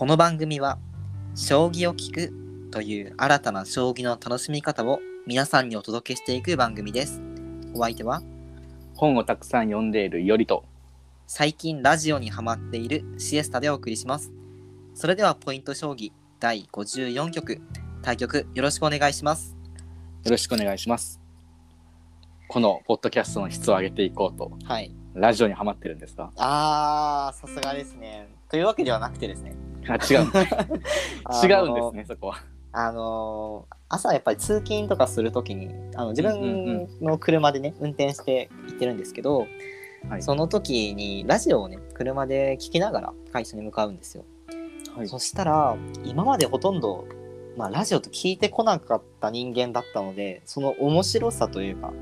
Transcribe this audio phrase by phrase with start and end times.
[0.00, 0.78] この番組は
[1.34, 2.32] 将棋を聞く
[2.70, 7.20] という新たな将棋の楽しみ方を皆さんにお届けしていく番組です。
[7.74, 8.22] お相手は？
[8.94, 10.64] 本をたくさん読んでいるよりと
[11.26, 14.32] 最近ラジオにハマっているシエスタでお送りします。
[14.94, 17.60] それではポイント将棋第54局
[18.00, 19.54] 対局よろしくお願いします。
[20.24, 21.20] よろしくお願いします
[22.48, 24.94] このポッドキャストの質を上げていこうとはい。
[25.12, 26.32] ラジオにハマってるんですか？
[26.38, 28.28] あー、さすがですね。
[28.48, 29.52] というわけではなくてですね。
[29.88, 30.30] あ違う
[31.24, 32.44] あ違うんの ですねそこは。
[32.72, 39.48] あのー朝やっぱり通勤とかするときにあの自うんうん分の車でね運転して行ってるんですけど、
[40.08, 40.22] はい。
[40.22, 44.24] その時にラジオをね車で聞きながら会社に向かうんですよ、
[44.96, 45.08] はい。
[45.08, 47.04] そしたら今までほとんど、
[47.56, 51.92] まあ、ラジオと聞いてこなかった人間だったのでその面白さというか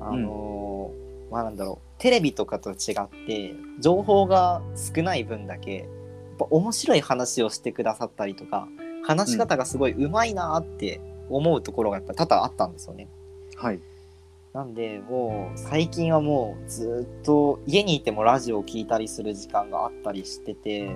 [0.00, 5.88] あのーまあなんだろうテレビとかと違って情報が少ない分だけやっ
[6.36, 8.68] ぱ面白い話をしてくださったりとか
[9.04, 13.08] 話し方がすごいうまいなって思うところがやっぱ多々あったんですよね。
[13.56, 13.80] はい
[14.52, 20.88] なんでもう最近はもうずっと家にいてもラジオを聞いたりする時間があったりしてて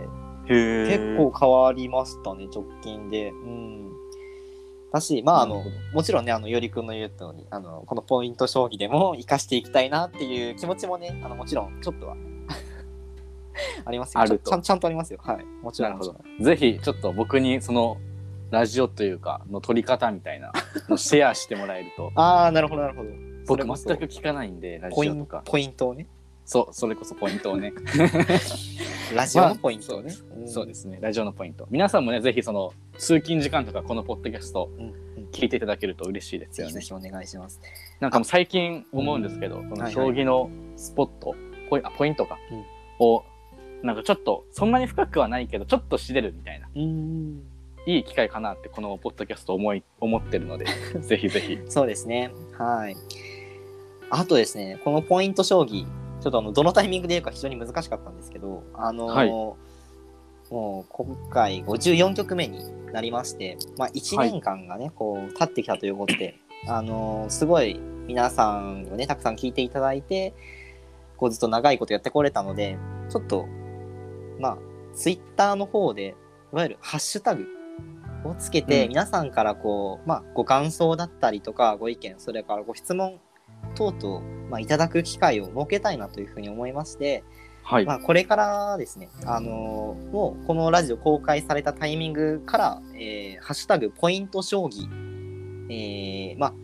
[0.49, 3.31] 結構変わりましたね直近で。
[3.31, 3.91] うん
[4.93, 12.17] だしまああのもちろんねあのよりくんの言う通りあのこのポイント将棋でも生かしていきたいなっていう気持ちもねあのもちろんちょっとは
[13.85, 14.21] ありますよ。
[14.21, 14.51] あると。
[14.51, 15.21] ちゃんちゃんとありますよ。
[15.23, 15.45] はい。
[15.63, 15.93] もちろん。
[15.93, 16.45] なるほど。
[16.45, 17.99] ぜひちょっと僕にその
[18.51, 20.53] ラジオというかの撮り方みたいな
[20.89, 22.13] のシェアしてもらえると。
[22.17, 23.11] ああなるほどなるほど。
[23.47, 25.43] 僕全く聞かないんでラポインジオとか。
[25.45, 26.07] ポイントをね。
[26.45, 27.73] そうそれこそポイントをね。
[29.15, 30.49] ラジオのポイントをね、ん。
[30.49, 30.99] そうですね。
[31.01, 31.67] ラジオのポイント。
[31.71, 35.29] 皆さんもねぜひその通勤時間とかこのポッドキャストうんうん。
[35.31, 36.73] 聞いていただけると嬉しいですよね。
[36.73, 37.61] ぜひぜひお願いします。
[38.01, 41.37] なんかもう最近思うんですけど、この将棋のスポット、
[41.69, 42.65] ポイあポイントか、うん。
[42.99, 43.25] を
[43.83, 46.69] なんかちょっとそんなに深くはないけどちょっと知れるみたいな。
[46.75, 47.43] うん。
[47.87, 50.67] いい機会かなってこのポッドキャスト思い思ってるので
[51.01, 51.59] ぜひぜひ。
[51.69, 52.31] そうですね。
[52.59, 52.97] はい。
[54.11, 59.31] あとですねこのポイント将棋ちょっとあのどのタイミングで言うか非常に難しかったんですけどあのーはい。
[60.51, 62.59] もう今回54局目に
[62.93, 66.35] なりまして、まあ、1年間がね、こう経ってきたということで、
[66.67, 70.35] あのーすごい皆さんをねたくさん聞いていただいて
[71.17, 72.77] こうずっと長いことやってこれたので
[73.09, 73.47] ちょっと
[74.41, 74.59] まあ
[74.95, 76.17] ツイッターの方で
[76.53, 77.47] いわゆるハッシュタグ
[78.25, 78.89] をつけて、うん。
[78.89, 83.21] 皆さんからこう、まあ、ご感想だったりとかご意見それからご質問
[83.75, 84.21] 等々、
[84.51, 87.25] まあ、いただく機会を設けたいなというふうに思いまして、
[87.63, 94.89] はい、まあ、これからですね、あのーもうこのラジオ公開されたタイミングから、えーハッシュタグポイント将棋、
[95.71, 96.55] えーまあ、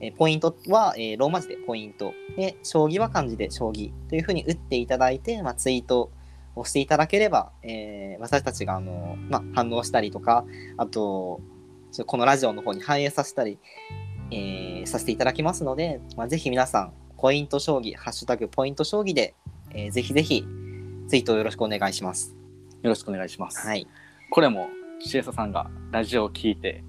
[0.00, 6.10] えーポイントは、えーローマ字でポイント、で、将棋は漢字で将棋というふうに打っていただいて、まあ、ツイート
[6.54, 10.44] をしていただければ、えー私たちが、あのーまあ、反応したりとか、
[10.76, 11.40] あと、
[12.06, 13.58] このラジオの方に反映させたり、
[14.30, 19.34] えーさせていただきますので、まあ、ぜひ皆さん、ポイント将棋、ハッシュタグポイント将棋で、
[19.70, 20.44] えーぜひぜひ
[21.08, 22.34] ツイートをよろしくお願いします。
[22.82, 23.86] よろしくお願いします、はい。
[24.30, 24.68] これも
[25.00, 26.82] シエサさんがラジオを聞いて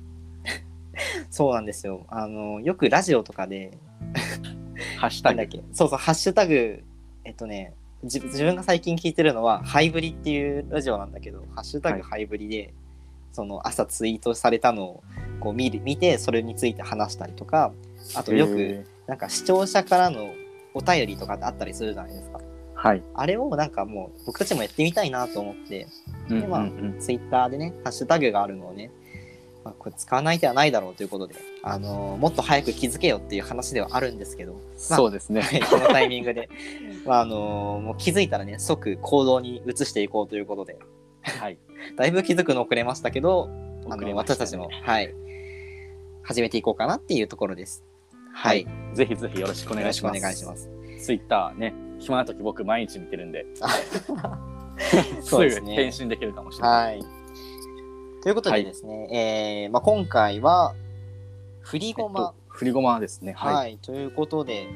[1.29, 2.05] そうなんですよ。
[2.09, 3.77] あの、よくラジオとかで、
[4.97, 6.83] ハッシュタグそうそう、ハッシュタグ、
[7.25, 12.03] えっとね、自自分が最近聞いてるのは、ハイブリっていうラジオなんだけど、ハッシュタグはい。
[12.03, 12.73] ハイブリで、
[13.31, 15.03] その朝ツイートされたのを
[15.39, 17.71] こう見る見て、それについて話したりとか、
[18.15, 20.29] あとよく、へなんか視聴者からの
[20.73, 22.39] お便りとかってあったりするじゃないですか。
[22.39, 22.41] ー
[22.75, 25.87] はい、あれをなんかもう僕たちもやってみたいなと思って、
[26.29, 26.41] うん。
[26.41, 26.69] でまあ
[26.99, 28.91] ツイッターでね、ハッシュタグがあるのをね、
[29.63, 36.49] まあ、これ使わない手はないだろうということで、あのーもっと早く気づけよっていう話ではあるんですけど、そうですね、はいこのタイミングで、
[37.05, 40.77] まああのーもう気づいたらね、即行動に移していこうということで、
[41.23, 41.57] はい。
[41.95, 44.13] だいぶ気づくの遅れましたけど、ね。
[44.13, 45.13] 私たちも、はい、
[46.23, 47.83] 始めていこうかなっていうところです。
[48.33, 50.21] はい、ぜひぜひよろしくお願いします。
[50.21, 50.69] 願いします。
[51.01, 53.45] ツイッターね暇な時僕毎日見てるんで。
[55.21, 55.75] すぐね。
[55.75, 57.22] 返信できるかもしれない、はい。
[58.23, 60.75] ということでですね、えーまあ、今回は、
[61.61, 63.33] 振りごま、えっと振りごまですね。
[63.33, 64.67] はい、はい、ということで、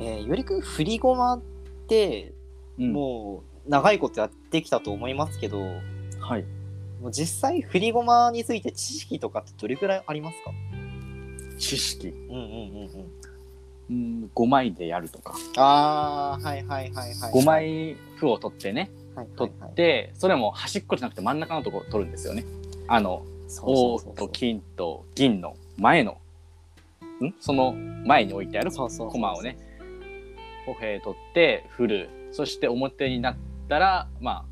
[0.00, 1.40] えーよりくん振りごまっ
[1.88, 2.32] て、
[2.78, 2.92] うん。
[2.92, 5.60] もう長いことやってきたと思いますけど、
[6.20, 6.44] はい。
[7.00, 10.52] もう実際振りごまについて知識とかってどれくらいありますか？
[11.58, 12.08] 知識。
[12.08, 12.44] うんうんうん
[13.90, 14.22] うん。
[14.22, 15.34] うん5枚でやるとか。
[15.56, 17.32] ああ、はいはいはいはい。
[17.32, 18.80] 5枚歩を取ってね。
[18.82, 22.44] はいはい取はい、ってそれも端っこじゃなくて真ん中のとこ取るんですよね。
[22.86, 23.22] あの
[23.62, 26.18] 王と金と銀の前の
[27.22, 27.34] ん？
[27.40, 29.58] その前に置いてある駒をね。
[30.66, 32.10] 歩兵取って振る。
[32.30, 33.36] そして表になっ
[33.68, 34.44] たらまあ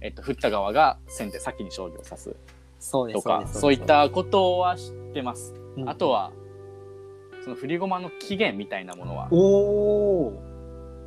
[0.00, 2.36] えっと、振った側が先手先に将棋を指す。
[3.12, 5.52] とかそういったことは知ってます。
[5.76, 5.88] うん。
[5.88, 6.32] あとは
[7.42, 10.42] その振り駒の起源みたいなものはおお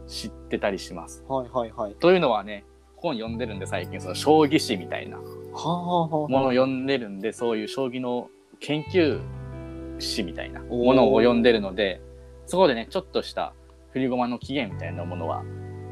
[0.07, 1.23] 知ってたりします。
[1.27, 1.95] はいはいはい。
[1.95, 2.65] というのはね
[3.03, 5.17] 本読んでるんで最近その将棋史みたいな。
[5.17, 8.29] ものを読んでるんでそういう将棋の
[8.59, 9.21] 研究
[9.99, 10.61] 史みたいな。
[10.61, 12.01] ものを読んでるので
[12.47, 13.53] そこでねちょっとした
[13.91, 15.43] 振り駒の起源みたいなものは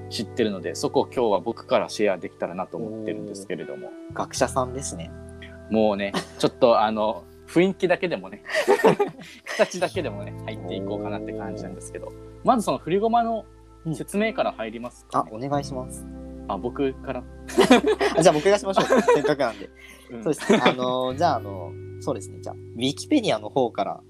[0.09, 3.89] 知ってるのでそこを今日は僕からシェアできたらなと思ってるんですけれども。
[4.13, 5.11] 学者さんですね。
[5.69, 8.43] もうねちょっとあの雰囲気だけでもね
[9.45, 12.11] 形だけでもね入っていこうかなって感じなんですけど。
[12.43, 13.45] まずその振り駒の
[13.93, 16.05] 説明から入りますかね、あお願いします
[16.47, 17.23] あ僕から、
[18.17, 19.01] あじゃあ僕がしましょう。
[19.15, 19.69] せっかくなんで。
[20.11, 20.23] うん。
[20.23, 20.51] そうです。
[20.51, 22.39] ねあのじゃああのそうですね。
[22.41, 24.01] じゃあウィキペディアの方から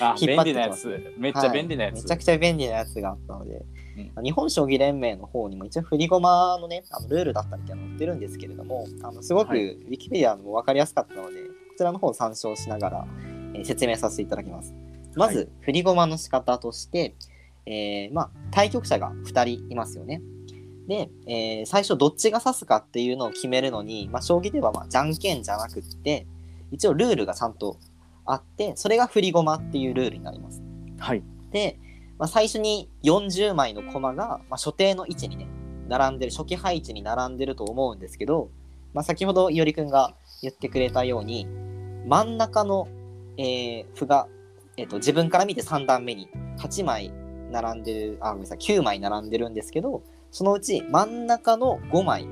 [0.00, 1.12] あ引っ便利なや張ってきます。
[1.14, 1.14] つ。
[1.18, 3.64] めっちゃ便利なやつ、めちゃくちゃ便利なやつがあったので、
[4.22, 9.76] 日本将棋連盟の方にも一応振り駒のねあのルールだったりって載ってるんですけれどもあのすごくウはい。
[9.90, 13.06] ィキペディアも分かりやすかったので、こちらの方を参照しながら、
[13.54, 14.72] えー説明させていただきます。
[15.16, 15.48] まず、はい。
[15.62, 17.16] 振り駒の仕方として、
[17.66, 20.22] えーまあ、対局者が2人いますよね
[20.90, 26.26] で、えー最初どっちが指すかっていうのを決めるのに、まあ、将棋ではまあじゃんけんじゃなくって
[26.72, 27.78] 一応ルールがちゃんと
[28.26, 30.60] あってそれが振り駒っていうルールになります。
[30.98, 31.22] はい。
[31.52, 31.78] で、
[32.18, 35.46] まあ、最初に40枚の駒が、まあ、所定の位置にね
[35.88, 38.50] 並んでる初期配置に並んでると思うんですけど、
[38.92, 41.46] まあ、先ほどいおりくんが言ってくれたように
[42.06, 42.88] 真ん中の、
[43.38, 44.26] えー歩が、
[44.76, 46.28] えー、と自分から見て3段目に
[46.58, 47.12] 8枚
[47.52, 52.26] 並んでるあごめんなさい9枚並んでるんですけどそのうち真ん中の5枚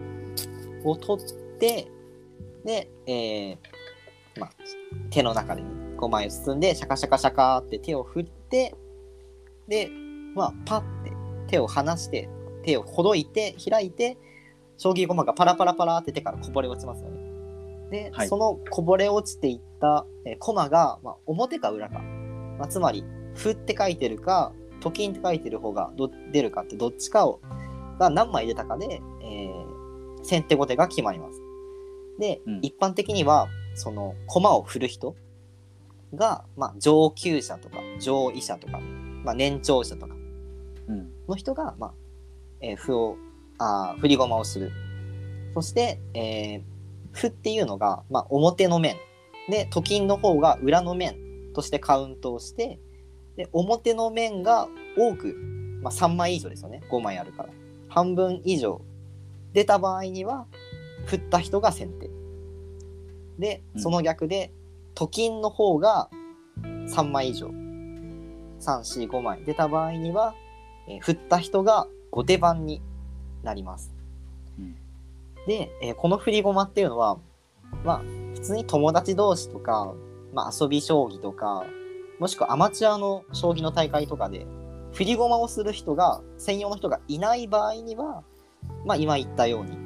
[0.84, 1.26] を取っ
[1.58, 1.90] て
[2.64, 3.56] で、えー
[4.38, 4.50] まあ、
[5.10, 8.74] 手の中で、ね、5枚を包んでシャカシャカシャカって手を振って
[9.66, 9.90] で
[10.34, 11.12] まあパッて
[11.48, 12.28] 手を離して
[12.62, 14.18] 手をほどいて開いて
[14.76, 17.18] 将棋駒がパラパラパラって手からこぼれ落ちますよね。
[17.90, 21.98] で、はいそのこぼれ落ちていった、えー駒が、まあ、表か裏か、
[22.58, 23.04] まあ、つまり
[23.34, 27.40] 「歩」って書いてるか「と金」って書いてる方がど出るかってどっちかを
[27.98, 29.78] が何枚出たかで、えー
[30.24, 31.40] 先手後手が決まります。
[32.18, 32.58] で、うん。
[32.60, 35.14] 一般的にはその駒を振る人
[36.14, 38.80] が、まあ、上級者とか上位者とか、
[39.24, 40.14] まあ、年長者とか
[40.88, 41.10] うん。
[41.28, 41.94] の人が、まあ
[42.60, 43.16] えー歩を
[43.58, 44.72] あー振り駒をする。
[45.54, 46.62] そして、えー
[47.12, 48.96] 歩っていうのが、まあ、表の面。
[49.48, 51.16] でと金の方が裏の面
[51.54, 52.78] としてカウントをして
[53.36, 54.68] で表の面が
[54.98, 55.34] 多く、
[55.80, 56.82] まあ、3枚以上ですよね。
[56.90, 57.48] 5枚あるから
[57.98, 58.80] 半分以上
[59.52, 60.46] 出た場合には
[61.06, 62.10] 振った人が先手。
[63.40, 63.82] でうん。
[63.82, 64.52] その逆で、
[64.94, 66.08] と金の方が
[66.62, 67.48] 3枚以上。
[68.60, 70.34] 345枚出た場合には、
[70.88, 72.82] えー振った人が後手番に
[73.42, 73.92] なります。
[74.58, 74.76] うん。
[75.48, 77.18] で、えーこの振り駒っていうのは
[77.84, 78.02] まあ
[78.34, 79.92] 普通に友達同士とか、
[80.32, 81.64] まあ、遊び将棋とか
[82.20, 84.46] もしくはアマチュアの将棋の大会とかで
[84.92, 88.22] 振り駒をする人が専用の人がいない場合には、
[88.84, 89.76] まあ、今言ったように、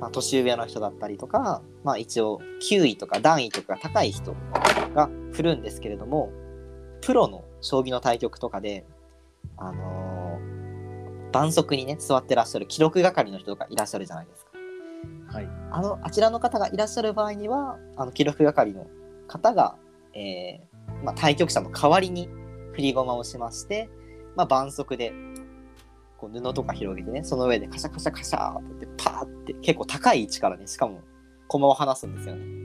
[0.00, 4.34] まあ、年上の人だったりとか、まあ、一応9位とか段位とか高い人
[4.94, 6.30] が振るんですけれども
[7.00, 8.86] プロの将棋の対局とかで、
[9.56, 10.14] あのー
[11.34, 14.52] 盤足にね座ってらっしゃる記録係の人がいらっしゃるじゃないですか。
[15.26, 18.86] はいあのあちらの方がいらっしゃる場合にはあの記録係の
[19.26, 19.74] 方が、
[20.14, 22.28] えーまあ、対局者の代わりに
[22.74, 23.90] 振り駒をしまして、
[24.36, 25.12] まあ、盤足で
[26.18, 31.00] こう布とか広げてねその上でカシャカシャカシャーってやってパーって結構高い位置からねしかも
[31.48, 32.64] 駒を離すんですよね。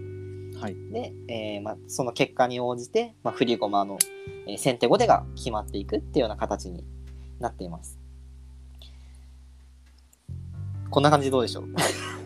[0.60, 3.98] はいで、えーまあ、その結果に応じて、まあ、振り駒の、
[4.48, 6.84] えー先手後手が決まっていくっていうような形に
[7.40, 7.98] なっています。
[10.90, 11.62] こんな感じでどうでしょ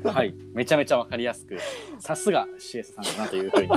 [0.04, 0.08] う？
[0.08, 1.58] はい、めちゃめちゃわかりやすく、
[2.00, 3.70] さすが CS さんだなというふうに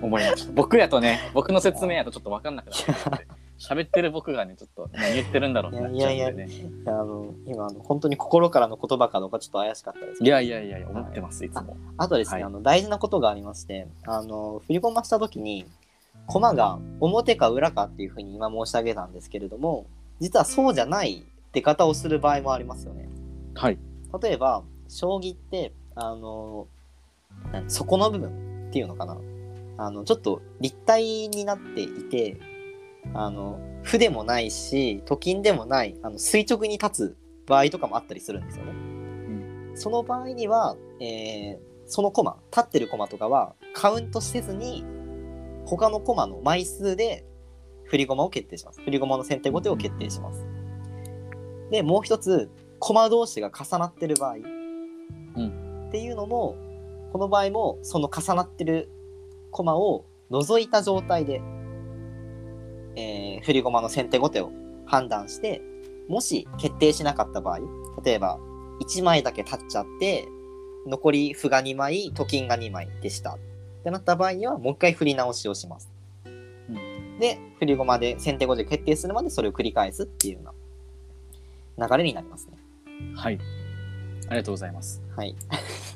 [0.00, 0.52] 思いました。
[0.52, 3.26] 僕やとね、僕の説明やとちょっとわかんなくなっちゃって、
[3.60, 6.52] 喋ってる僕がね、ちょっと何言ってるんだろうってなっちゃうんでね。
[6.52, 11.76] いやあの今あの本当に心からの言葉かどうかちょっと怪しかったですいやいやいやいや、思ってます、いつも。
[11.98, 15.66] あとですね、はいあの大事なことがありましてあの振り駒した時に
[16.26, 19.86] 駒が表か裏かっていうふうに今申し上げたんですけれども
[20.20, 23.08] 実はそうじゃない出方をする場合もありますよね。
[23.54, 23.78] はい。
[24.22, 26.66] 例えば将棋ってあの
[27.52, 29.18] な底の部分っていうのかな
[29.76, 32.38] あのちょっと立体になっていて
[33.14, 37.16] あの歩でもないしと金でもないあの垂直に立つ
[37.46, 38.72] 場合とかもあったりするんですよね。
[39.74, 44.84] その場合には、えーその駒立ってる駒とかはカウントせずに
[45.66, 47.26] 他の駒の枚数で
[47.84, 48.80] 振り駒を決定します。
[48.82, 50.46] 振り駒の先手後手を決定します。
[51.72, 54.38] でもう一つ駒同士が重なってる場合、っ
[55.90, 56.54] ていうのも
[57.12, 58.88] この場合もその重なってる
[59.50, 61.42] 駒を除いた状態で、
[62.96, 64.52] えー振り駒の先手後手を
[64.86, 65.62] 判断して
[66.08, 67.60] もし決定しなかった場合
[68.04, 68.38] 例えば
[68.80, 70.28] 1枚だけ立っちゃって
[70.86, 73.38] 残り歩が2枚と金が2枚でしたっ
[73.84, 75.90] てなった場合にはもう一回振り直しをします。
[77.18, 80.40] で振り駒で先手後手決定するまでそれを繰り返すっていうよ
[81.76, 82.58] うな流れになりますね。
[83.14, 83.38] はい。
[84.28, 85.02] ありがとうございます。
[85.16, 85.36] はい。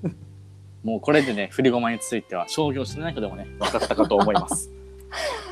[0.83, 4.71] もうこれでね、振り駒については、商業してない人でもね、分かったかと思います。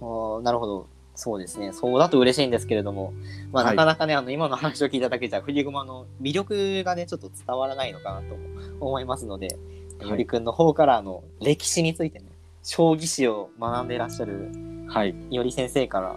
[0.00, 0.86] あーなるほど。
[1.14, 1.72] そうですね。
[1.72, 3.12] そうだと嬉しいんですけれども、
[3.50, 8.36] まあ、はいなかなかね、あの、今の話を聞いただけじゃ、振り駒の魅力がね、ちょっと伝わらないのかなと
[8.78, 12.26] 思いますので、はいよりくんの方から、あの、歴史についてね、
[12.62, 14.52] 将棋史を学んでいらっしゃる
[14.86, 15.14] はい。
[15.28, 16.16] いおり先生から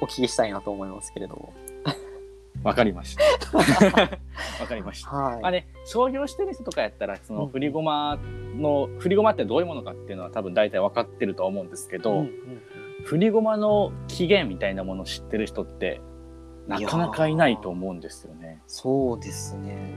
[0.00, 1.52] お聞きしたいなと思いますけれども。
[2.62, 3.22] わかりました。
[4.60, 5.10] わかりました。
[5.10, 5.42] はい。
[5.42, 8.18] まあね、商業してる人とかやったら、そのうん振り駒
[8.56, 12.62] の、振り駒ってどういうものかっていうのは多分大体分かってるとは思うんですけど、うんうん
[13.06, 16.00] 振り駒の起源みたいなものを知ってる人って、
[16.66, 18.60] なかなかいないと思うんですよね。
[18.66, 19.94] そうですね。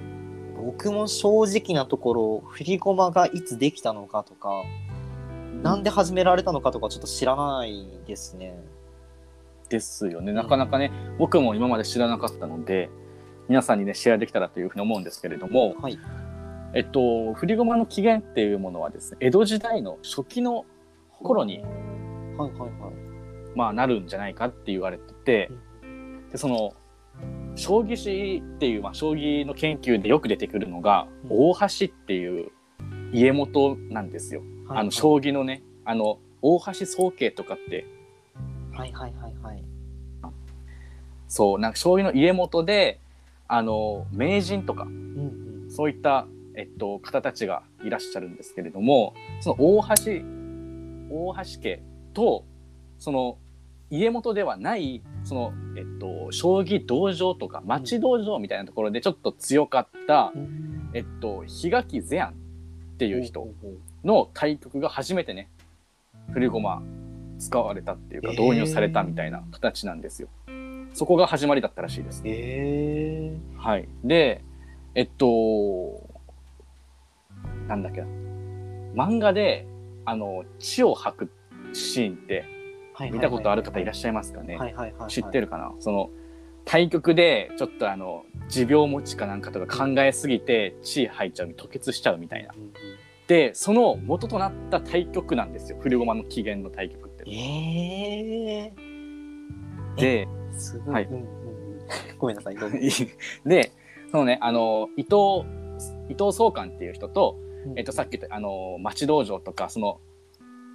[0.64, 4.64] 僕も正直なところ、振り駒がいつできたのかとか、
[5.64, 8.56] なんで始められたのかとかちょっと知らないですね。
[9.70, 10.32] ですよね。
[10.32, 12.92] なかなかね、僕も今まで知らなかったので、
[13.48, 15.98] 皆さんにね、シェアできたらというふうに思うんですけれども、はい。
[16.76, 20.66] えっと、振り駒の起源っていうものはですね、江戸時代の初期の
[21.24, 21.64] 頃に、
[22.38, 22.99] はいはいはい。
[23.60, 25.52] まあ、なるんじゃないかって言われてて、
[26.32, 26.74] でその
[27.56, 32.52] 将棋史っていう、まあ、将棋の研究でよく出てくるのが、うん大橋っていう
[33.12, 34.42] 家元なんですよ。
[34.66, 37.86] はいあの将棋のねあの大橋宗家とかって
[38.72, 39.64] はいはいはいはい。
[41.28, 43.02] そうなんか将棋の家元で
[43.50, 45.70] あの名人とかうんうん。
[45.70, 50.24] そういった、えっと、方たちがいらっしゃるんですけれどもその大橋
[51.12, 52.46] 大橋家と
[53.00, 53.38] その
[53.92, 60.32] 家元ではないその、えっと、将棋道場とか町道場みたいなところでちょっと強かった、
[60.94, 63.48] えっと、檜垣世安っていう人
[64.04, 65.50] の対局が初めてね
[66.34, 66.82] 振り駒
[67.40, 70.28] 使われたっていうか導入されたみたいな形なんですよ。
[70.94, 72.22] そこが始まりだったらしいです。
[72.26, 73.88] ええはい。
[74.04, 74.44] で、
[74.96, 76.04] えっと、
[77.68, 78.08] なんだっけな。
[78.96, 79.66] 漫画で、
[80.06, 81.32] あの、血を吐く
[81.74, 82.59] シーンってー。
[83.12, 84.58] 見たことある方いらっししゃいますかね？
[85.08, 85.74] 知ってるかな？
[85.80, 86.10] その、
[86.66, 92.54] 対局で、ちょっとあの、持病持ちかなんかとか考えすぎて血吐いちゃう、吐血しちゃうみたいな。
[93.28, 95.78] で、その元となった対局なんですよ。
[95.80, 97.24] 振り駒の起源の対局って。
[97.28, 98.74] ええ
[99.96, 100.28] で、
[100.58, 100.94] すごい。
[100.96, 101.30] はいうんうんうん
[102.20, 102.56] ごめんなさい。
[103.46, 103.72] で、
[104.12, 105.48] そのね、あの、伊藤、
[106.10, 110.00] 伊藤総監っていう人と、うんえっと、さっき言った、あの、町道場とか、その、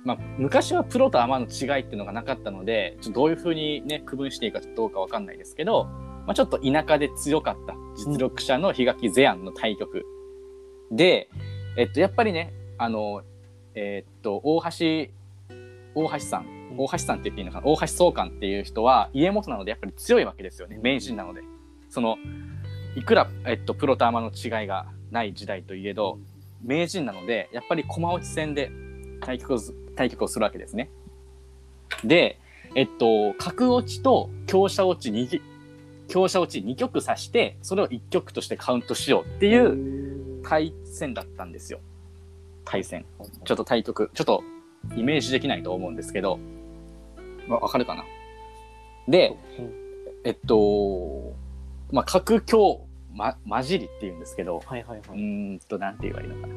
[0.04, 5.84] まあ、昔はプロとアマの違いっていうのがなかったので、ちょっとどういうふうにね、区分していいかどうかわかんないですけど、
[6.26, 10.04] まあ、ちょっと田舎で強かった実力者の檜垣世安の対局。
[10.92, 11.28] で、
[11.76, 13.22] えっと、やっぱりね、あの、
[13.74, 14.68] えっと、大橋、
[15.94, 21.42] 大橋さん、大橋さんって言っていいのかな、大橋総監っていう人は家元なのでやっぱり強いわけですよね、名人なので。
[21.88, 22.16] その、
[22.96, 26.18] いくら、えっと、プロとアマの違いがない時代といえど、
[26.62, 28.70] 名人なのでやっぱり駒落ち戦で
[29.24, 30.90] 対局をす対局をするわけですね。
[32.04, 32.38] で、
[32.74, 35.42] えっと、角落ちと強者落ち2ぎ
[36.08, 41.80] 強者落ち2局指してそれを1局としてカウントしようっていう対戦だったんですよ。
[42.64, 43.04] 対戦。
[43.44, 44.42] ちょっと対局、ちょっと
[44.96, 46.38] イメージできないと思うんですけど、
[47.48, 48.04] わわかるかな？
[49.08, 49.84] で、うん
[50.24, 51.34] えっと、
[51.92, 55.20] まあ、角強、ま、混じりっていうんですけど、はいはいはうい。
[55.20, 56.54] ーんと、なんて言えばいいのかな。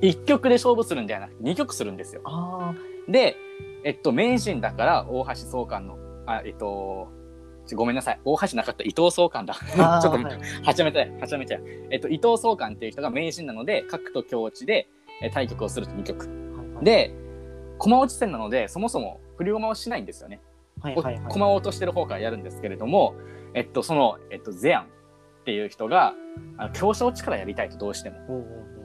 [0.00, 2.22] 1局で勝負するんではなくて2局するんですよ。
[2.24, 2.74] あ
[3.08, 3.36] で、
[3.84, 7.08] えっと、名人だから大橋総監の、あ、えっと、
[7.74, 8.20] ごめんなさい。
[8.24, 9.54] 大橋なかった伊藤総監だ。
[9.78, 10.00] あ。
[10.02, 11.60] ちょっとはいはちゃめちゃや、はちゃめちゃや。
[11.90, 14.88] えっと、伊藤総監っていう人が名人なので、角と強落ちで、
[15.22, 16.26] えー対局をすると2局。
[16.26, 17.14] はいはい、で、
[17.78, 20.40] 駒落ち戦なので、そもそも振り駒をしないんですよね。
[20.80, 23.14] はいはいはい、駒を落としてる方からやるんですけれども、
[23.54, 24.86] えっと、その、えっと、ゼアンっ
[25.44, 26.14] ていう人が、
[26.58, 28.16] あの強者落ちからやりたいとどうしても。
[28.28, 28.75] うんうん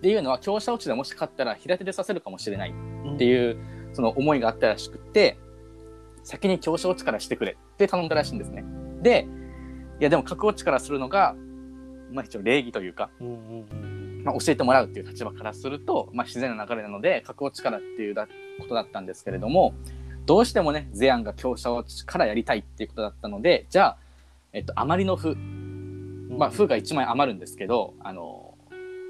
[0.00, 2.74] っていうのは、強者落ちでもし勝ったら平手で指せるかもしれない
[3.14, 3.58] っていう、
[3.92, 5.38] その思いがあったらしくって、
[6.24, 8.64] 先に強者落ちからしてくれって頼んだらしいんですね。
[9.02, 9.28] で、
[10.00, 11.34] いやでも角落ちからするのが、
[12.12, 13.34] まあ一応礼儀というか、うんうん
[13.70, 18.26] うんまあ、教えてもらうっていう立場からすると、まあ、自然な流れなので角落ちからっていうだ
[18.58, 19.74] ことだったんですけれども
[20.26, 23.96] どうしてもねゼアンが強者落ちからやりたいっていうことだったのでじゃあ、
[24.52, 25.30] えっと、余りの歩。
[25.30, 26.36] うん。
[26.38, 28.39] まあ、歩が1枚余るんですけどあの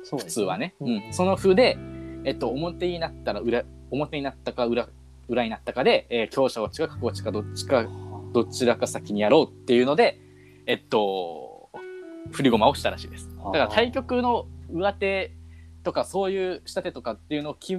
[0.04, 1.08] 普通はね、ううん。
[1.08, 1.78] んその歩で、
[2.24, 4.88] えっと、表になったら裏表になったか裏
[5.28, 7.86] 裏になったかで、えー強者落ちか角落ちかどっちか
[8.32, 10.18] どちらか先にやろうっていうので
[10.66, 11.70] えっと
[12.32, 13.28] 振り駒をしたらしいです。
[13.36, 15.32] だから対局の上手
[15.82, 17.76] とかそういう下手とかっていうのをき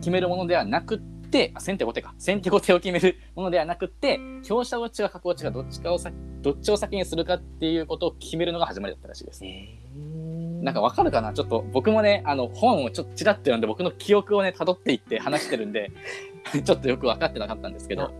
[0.00, 0.98] 決めるものではなくっ
[1.30, 2.14] てあ先手後手か。
[2.18, 6.10] 先手後手を決めるものではなくって強者落ちか角落ちかどっちかをさ
[6.42, 9.44] どっちを先にするかっていうことを決めるのが始まりだったらしいです。
[9.44, 10.33] えー、
[10.64, 11.32] なんかわかるかな？
[11.34, 15.92] ちょっと僕もねあの本をちょっとちらっと読んで僕の記憶をね辿っていって話してるんで
[16.64, 18.10] ちょっとよく分かってなかったんですけど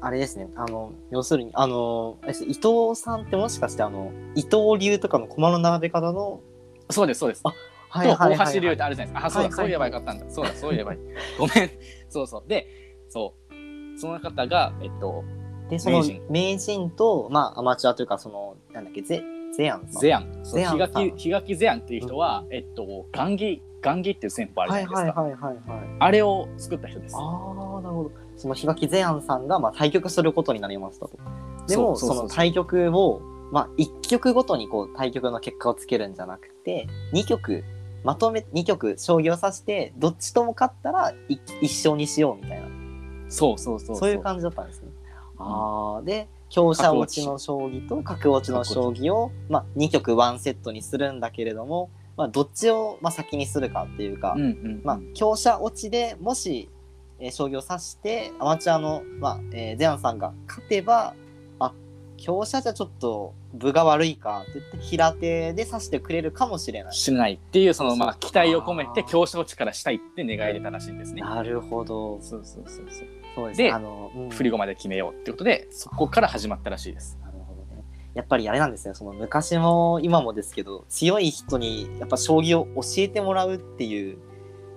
[0.00, 2.60] あれですね、あの、要するに、あの、伊藤
[2.94, 6.40] さんってもしかして、あの、伊藤流とかの駒の並べ方の、
[6.90, 7.42] そうですそうです。
[7.44, 7.54] あ
[7.88, 9.26] はと大橋流ってあるじゃないですか。
[9.26, 10.24] あそうだ、はいはいはいそう言えばよかったんだ。
[10.28, 10.98] そうだ そう言えばいい。
[11.38, 11.70] ごめん。
[12.08, 12.66] そうそうで
[13.08, 13.34] そ
[13.94, 15.22] うその方がえっと
[15.70, 19.22] で、その名人名人と、まあ、アマチュアというか、その、なんだっけ、ゼ、
[19.56, 19.86] ゼアン。
[19.88, 20.76] ゼアンゼアン
[21.54, 25.20] ゼアンっていう人は、えっと雁木雁木っていう戦法あるじゃはないいですか。
[25.22, 25.56] はいはい。
[25.98, 27.16] あれを作った人です。
[27.16, 28.12] ああ、なるほど。
[28.36, 31.18] その、比嘉ゼアンさんが、まあ、対局することになりましたと。
[31.68, 37.64] でも、その対局を、まあ、1局ごとにこう、対局の結果をつけるんじゃなくて、2局、
[38.04, 42.68] まとめ、2局、将棋を指して、どっちとも勝ったらい一勝にしようみたいな。
[43.28, 44.88] そうそうそうそういう感じだったんですね。
[45.38, 56.68] ああ、で、強者落ちの将棋と角落ちの将棋を、まあ、2局ワンセットにするんだけれども、まあ、どっちを、まあ、先にするかっていうか、うんうんまあ、強者落ちでもし、
[57.18, 61.14] えー将棋を指してアマチュアの、まあえーゼアンさんが勝てば
[61.58, 61.72] あ
[62.18, 66.94] 強者じゃちょっと分が悪いかって言って平手で指してくれるかもしれない。
[66.94, 71.22] しないっていうそのまあ期待を込めてあー強者落ちからしたいって願い出たらしいんですね。
[71.22, 72.18] なるほど。
[72.20, 73.21] そうそうそうそう。
[73.34, 77.18] そうですであの、うん振り駒で決めようってことでそこから始まったらしいです。
[77.22, 77.84] なるほどね。
[78.14, 84.18] やっぱりあれなんですね、その昔も今もですけど、強い人にやっぱ将棋を教えてもらうっていう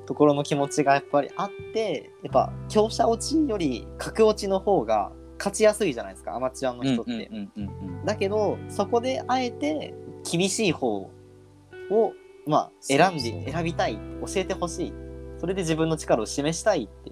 [0.06, 7.30] ところの気持ちがやっぱりあって、やっぱ強者落ちより角落ちの方が勝ちやすいじゃないですか、アマチュアの人って。
[8.06, 9.94] だけど、そこであえて
[10.30, 11.10] 厳しい方
[11.92, 12.14] を、
[12.48, 14.94] まあ、選んで、選びたい、教えてほしい。
[15.40, 17.12] それで自分の力を示したいって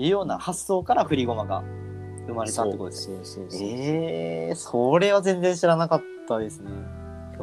[0.00, 1.62] いうような発想から振り駒が
[2.26, 3.46] 生まれたってことですね。
[3.60, 6.70] ええー、それは全然知らなかったですね。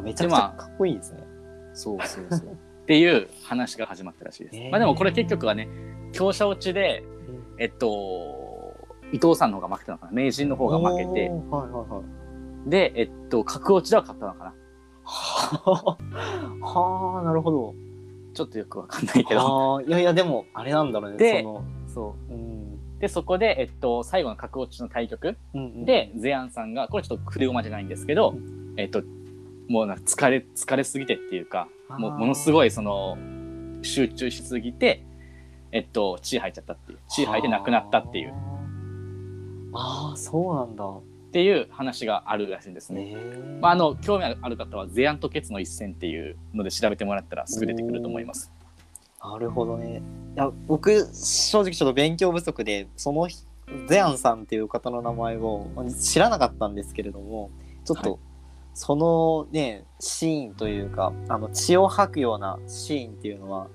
[0.02, 1.24] めちゃくちゃかっこいいですね。
[1.72, 2.48] そうそうそう。
[2.82, 4.56] っていう話が始まったらしいです。
[4.56, 5.68] へーまあでもこれ結局はね、
[6.12, 7.04] 強者落ちで、
[7.58, 8.74] えっと、
[9.12, 10.12] 伊藤さんの方が負けたのかな。
[10.12, 12.02] 名人の方が負けて、はいはいは
[12.66, 12.70] い。
[12.70, 14.54] で、えっと、角落ちでは勝ったのかな。
[15.04, 15.96] は
[16.62, 17.74] あ、はあ、なるほど。
[18.34, 19.80] ちょっとよくわかんないけど。
[19.86, 21.18] いやいや、でも、あれなんだろうね。
[21.18, 22.32] でその、そう。
[22.32, 22.98] うん。
[22.98, 28.36] で、そこで、えっと、最後の角落ちの対局うんうん、で、ゼアンさんが、これちょっと振り駒じゃないんですけど、
[28.76, 29.02] えっと、
[29.68, 32.52] もうなんか疲れ、疲れすぎてっていうか、もうものすい。
[32.52, 33.16] ごいその、
[33.82, 35.04] 集中しすぎて、
[35.72, 36.98] えっと、血吐いちゃったっていう。
[37.08, 38.32] 血吐いて亡くなったっていう。。
[39.74, 40.84] ああ、そうなんだ。
[41.28, 43.12] っていう話があるらしいんですね。
[43.14, 48.50] ええまあ、あの興味ある方は「ゼアンとケツの一戦」っていうので調べてもらったらすぐ出てくると思います。
[49.22, 50.02] なるほどね。
[50.34, 53.48] いや、僕、正直ちょっと勉強不足で、その人
[53.86, 55.66] ゼアンさんっていう方の名前を
[56.00, 57.50] 知らなかったんですけれども、
[57.84, 58.18] ちょっと、はい
[58.80, 63.66] そのね、シーンというか、あの血を吐くようなシーンっていうのは、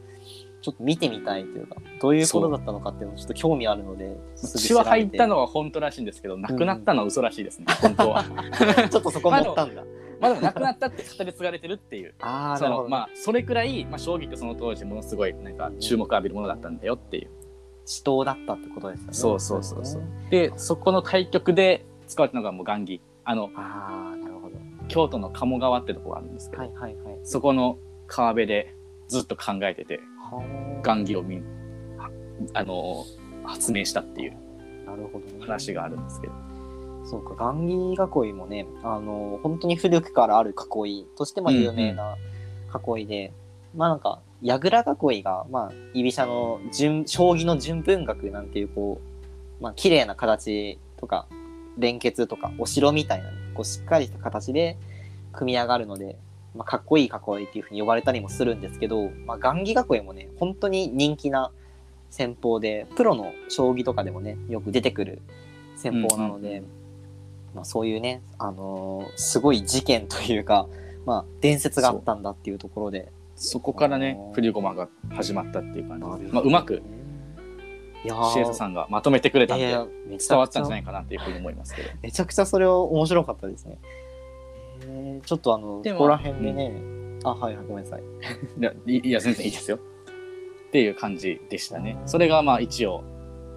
[0.62, 8.24] ちょっと見てみたいというか、どういうことだったのかっていうのちょっと興味あるので、血は入ったののは本当らしいんですけど亡くなったのは嘘らしいですね、 本当は。
[8.90, 9.84] ちょっとそこ持ったんだ。
[9.84, 9.88] ま
[10.26, 12.14] あでも亡くなったって語り継がれてるっていう。
[12.22, 12.84] ああ、そなるほど。
[12.86, 17.30] のまあそれくらい、まあ、将棋ってその当時ものすごいなんか注目を浴びるものだったんだよっていう。
[17.86, 19.14] 死闘だったってことですよね。
[19.14, 20.08] そうそうそうそうね。
[20.30, 24.56] でそこの対局で使われたのがもう雁木あのああ、なるほど。
[24.88, 27.20] 京都の鴨川ってとこがあるんですけど、はいはいはい。
[27.24, 28.74] そこの川辺で
[29.08, 30.00] ずっと考えてて
[30.32, 30.42] は
[30.84, 31.42] あ雁木を見
[32.54, 33.04] あの
[33.44, 34.38] 発明したっていう
[34.86, 35.34] なるほどね。
[35.42, 36.34] 話があるんですけど。
[37.14, 42.18] そうか、雁木囲いもね、あの、本当に古くからある囲いとしても有名な
[42.98, 43.32] 囲いで、
[43.76, 49.00] まあなんか、矢倉囲いが、まあ、居飛車の順、将棋の純文学なんていう、こ
[49.60, 51.28] う、まあ、綺麗な形とか、
[51.78, 54.76] 連結とか、お城みたいな、こう、しっかりした形で
[55.34, 56.18] 組み上がるので、
[56.56, 61.52] まあ、かっこいい囲いっていうふうに呼ばれたりもするんですけど、まあ、雁木囲いもね、本当に人気な
[62.10, 65.22] 戦法で、プロの将棋とかでもね、よく出てくる
[65.76, 66.83] 戦法なので、うん
[67.54, 70.68] まあ、そういうね、あのーすごい事件というか、
[71.06, 73.12] まあ、伝説があったんだっていうところで。
[73.36, 74.34] そこからねあー。
[74.34, 76.82] 振り駒が始まったっていう感じで、まあ、うまく
[78.06, 78.32] いやー。
[78.32, 81.90] シエサさんがまとめてくれたんでいやいやめちゃくちゃ伝わったんじゃないかなっていうふうに思いますけど。
[82.02, 83.80] めちゃくちゃそれを面白かったですね。
[84.88, 86.74] えーちょっとあの、でもここら辺でね、
[87.24, 88.02] あはいはいごめんなさい。
[88.02, 89.78] いやいいや全然いいですよ。
[89.78, 89.80] っ
[90.72, 91.98] ていう感じでしたね。
[92.06, 93.04] それがまあ一応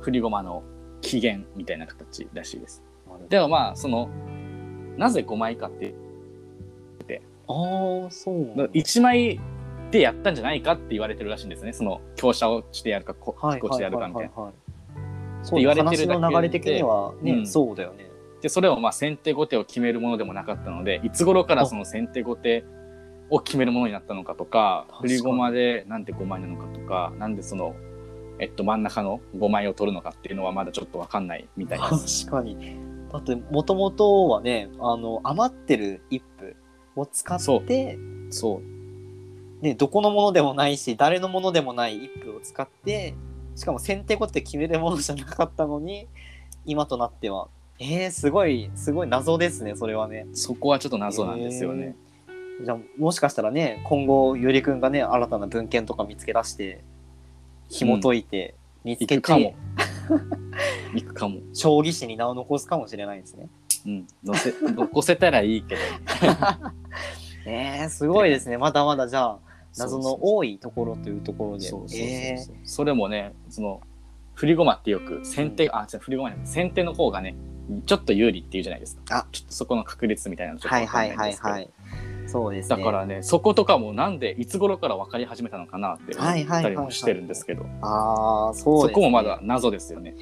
[0.00, 0.62] 振り駒の
[1.00, 2.82] 起源みたいな形らしいです
[3.28, 4.08] でもまあその
[4.96, 5.94] なぜ5枚かって
[7.48, 8.64] ああそうなんだ。
[8.68, 9.40] 1枚
[9.90, 11.72] でやったんじゃないかって言われてるらしいんですね。
[11.72, 14.42] その強者をしてやるかこはいこっちでやるかみたいな。
[14.42, 14.52] はい
[15.42, 17.46] そう言われてるだけで流れ的にはね、うん。
[17.46, 18.10] そうだよね。
[18.42, 22.64] でそれをまあ先手後手を決めるものでもなかったのでいつ頃からその先手後手
[23.30, 27.76] を決めるものになったのかとか振り駒でなんで5枚なのかとかなんでその、
[28.40, 32.26] えっと、真ん中の5枚を取るのかっていうのはまだちょっと分かんないみたいです。
[32.26, 32.76] 確かに
[33.12, 36.20] だってもともとはねあの余ってる一
[36.94, 37.98] 歩を使って
[38.30, 38.76] そう。
[39.62, 43.14] ね、どこのものでもないし誰のものでもない一歩を使って
[43.54, 46.08] しかも先手後手決めるものじゃなかったのに
[46.66, 47.48] 今となっては。
[47.78, 50.26] えー、すごいすごい謎ですねそれはね。
[50.34, 51.96] そこはちょっと謎なんですよね。
[52.64, 56.82] じゃあもしかしたらね今後ゆりくんがね新たな文献とか見つけ出して
[57.68, 59.54] 紐解いて、見つけ行くかも。
[59.75, 59.75] て。
[60.94, 61.40] 行くかも。
[61.52, 63.48] 将棋史に名を残すかもしれないですね。
[63.86, 64.06] うん。
[64.24, 65.80] 乗せ残せたらいいけど。
[67.46, 68.58] えー、すごいですね。
[68.58, 69.38] まだまだじゃあ
[69.78, 71.70] 謎の多いところというところで。
[72.64, 73.80] それもねその
[74.34, 76.46] 振り駒ってよく先手、あ違う振り駒じゃない。
[76.46, 77.36] 先手の方がね
[77.86, 79.18] ちょっと有利っていうじゃないですか。
[79.18, 79.26] あ。
[79.32, 81.70] ちょっとそこの確率みたいなのちょーっとはいはいはいはい
[82.26, 82.76] そうですね。
[82.76, 87.64] だからねそことかもなんでいつ頃から分かり始めたのかなって思ったりもしてるんですけど。
[87.82, 90.14] ああそうそこもまだ謎ですよね。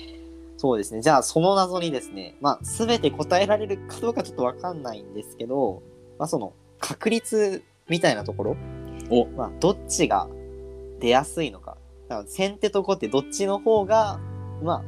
[0.57, 1.01] そうですね。
[1.01, 5.83] じゃあその謎にですねまあ全て答えられるかどうかちょっとわかんないんですけど
[6.19, 8.57] まあその確率みたいなところ
[9.11, 9.27] お。
[9.27, 10.29] まあどっちが
[11.01, 11.77] 出やすいのか。
[12.09, 14.21] だから先手と後手どっちの方が
[14.63, 14.85] まあ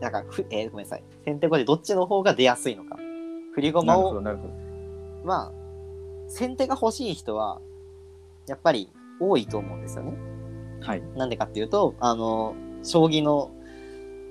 [0.00, 1.02] なんかふ、えーごめんなさい。
[1.24, 2.96] 先手後手どっちの方が出やすいのか。
[3.54, 4.54] 振り駒をどなるほど。
[5.24, 5.61] まあ
[6.32, 7.60] 先手が欲しい人は
[8.46, 8.90] やっぱり
[9.20, 10.14] 多いと思うんですよね。
[10.80, 11.02] はい。
[11.14, 13.50] なんでかっていうと、あの、将棋の、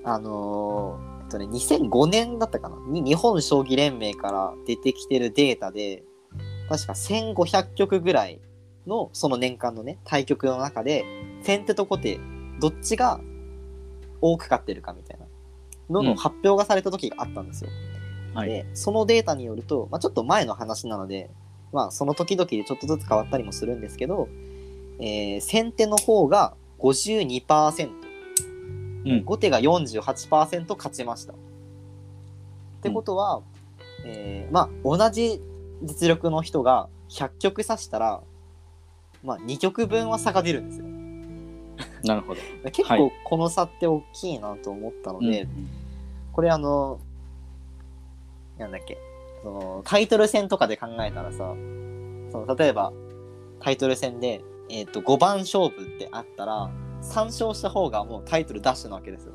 [0.04, 2.76] あのえっとね、2005年だったかな。
[2.88, 6.02] に日本将棋連盟から出てきてるデータで、
[6.68, 8.40] 確か1500局ぐらい
[8.86, 11.04] のその年間のね、対局の中で、
[11.42, 12.18] 先手と後手、
[12.60, 13.20] どっちが
[14.20, 15.26] 多く勝ってるかみたいな
[15.88, 16.06] のうん。
[16.06, 17.70] の発表がされた時があったんですよ。
[18.34, 18.48] はい。
[18.48, 21.30] で、そのデータによると、まあ、ちょっと前の話なので、
[21.72, 24.28] まあ、その時々でちょっとずつ変わったりもするんですけど、
[25.00, 27.90] えー先手の方が52%、
[29.04, 29.24] うん。
[29.24, 31.32] 後手が48%勝ちました。
[31.32, 31.36] っ
[32.82, 33.42] てことは、
[34.04, 35.40] えーまあ、同じ
[35.82, 38.20] 実力の人が100局指したら、
[39.22, 40.86] まあ、2局分は差が出るんですよ。
[42.04, 42.40] なるほど。
[42.70, 43.12] 結構はい。
[43.24, 45.68] この差って大きいなと思ったので、うん。
[46.32, 46.98] これあの
[48.58, 48.98] なんだっけ
[49.42, 51.38] そのタイトル戦とかで考えたらさ
[52.30, 52.92] その例えば
[53.60, 56.70] タイトル戦で、えー、と5番勝負ってあったら
[57.02, 59.32] 3勝した方がもうタイトルダッシュなわけですよ。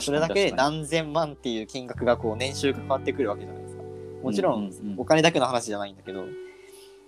[0.00, 3.82] それだけで何千万っていう金額がこう年収が変わってくるわけじゃないですか。
[4.22, 6.26] もちろんお金だけの話じゃないんだけど、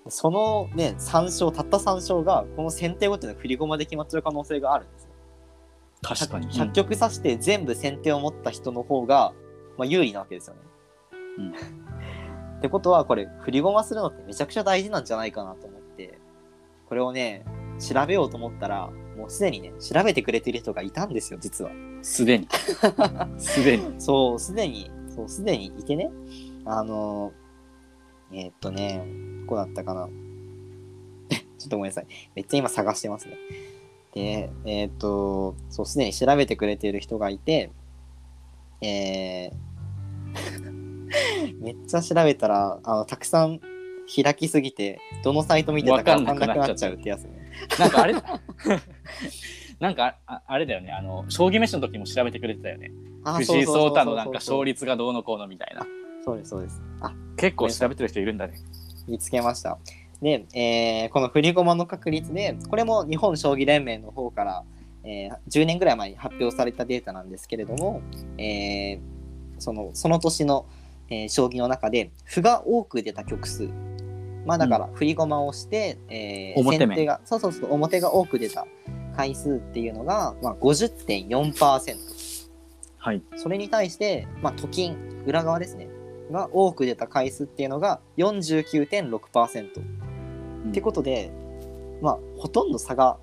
[0.09, 5.11] そのね3勝たった3勝がこの先手後手の振り駒で決まっちゃう可能性があるんですよ。
[6.03, 9.35] 確かに 100, 100局指して全部先手を持った人の方が、
[9.77, 10.61] まあ、有利なわけですよね。
[11.39, 11.90] うん
[12.61, 16.19] ってことはこれ振り駒するのってめちゃくちゃ大事なんじゃないかなと思って
[16.91, 17.43] これをね
[17.79, 21.71] 調べようと思ったらもうすでにね調べてくれてる人がいたんですよ実は。
[22.03, 22.47] すでに。
[23.41, 23.95] すでに。
[23.99, 24.91] そうすでに。
[25.09, 26.11] そうすでにいてね。
[26.67, 27.33] あの
[28.31, 29.07] えーっとね
[29.41, 30.07] どこだったかな。
[31.57, 32.07] ちょっとごめんなさい。
[32.35, 33.37] めっちゃ今探してますね。
[34.13, 37.71] でえーっとそうすでに調べてくれてる人がいて
[38.83, 40.90] えー
[41.61, 43.61] めっちゃ調べたらあのたくさん
[44.15, 47.51] 開きすぎてどのサイト見てたか分かんなくなっちゃうってやつね。
[47.79, 48.15] なんかあれ？
[49.81, 52.91] なんかああれだよねあの将棋飯の時も調べてくれてたよね
[53.25, 55.87] あ藤井聡太のなんか勝利率がどうのこうのみたいな
[56.23, 56.83] そうですそうです。
[57.01, 58.55] あ結構調べてる人いるんだね
[59.09, 59.79] 見つけました。
[60.21, 64.65] で、えーこの振り駒の確率で、これも日本将棋連盟の方から、
[65.03, 68.03] えー10年ぐらい前に発表されたデータなんですけれども、
[68.37, 69.01] えー
[69.59, 70.67] そのその年の、
[71.11, 73.69] えー将棋の中で歩が多く出た局数、
[74.47, 76.89] まあだから振り駒をして、えー表面。
[76.89, 78.67] 先手がそうそうそう表が多く出た
[79.17, 81.97] 回数っていうのが、まあ、50.4%。
[82.99, 83.23] はい。
[83.37, 84.97] それに対して、まあ、と金
[85.27, 85.89] 裏側ですね。
[86.31, 89.69] が多く出た回数っていうのが49.6%。
[90.71, 91.31] ってことで、
[92.01, 93.19] まあ、ほとんど差が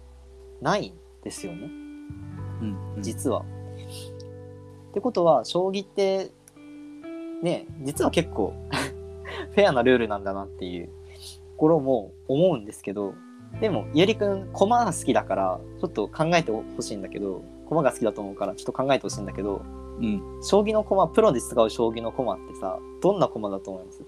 [0.61, 1.69] ないんですよね、
[2.61, 2.77] うん。
[2.95, 3.01] うん。
[3.01, 3.45] 実は。
[4.89, 6.31] ってことは、将棋って、
[7.41, 8.53] ね、実は結構
[9.53, 10.89] フェアなルールなんだなっていう
[11.57, 13.13] ころも思うんですけど
[13.59, 19.61] でもゆりくん駒が好きだからちょっと考えてほしいんだけど駒が好きだと思うからちょっと考えてほしいんだけど
[19.99, 20.21] うん。
[20.43, 24.03] 将棋の駒プロで使う将棋の駒ってさどんな駒だと思います？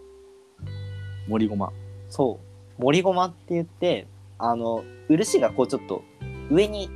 [1.28, 1.72] 森駒。
[2.10, 2.40] そ
[2.80, 6.04] う森駒って言ってあの漆がこうちょっと
[6.50, 6.90] 上に